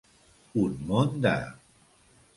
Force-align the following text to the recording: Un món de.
Un 0.61 0.79
món 0.93 1.13
de. 1.27 1.37